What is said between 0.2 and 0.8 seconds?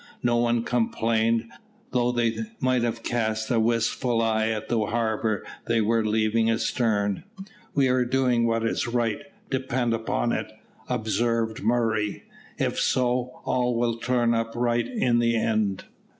No one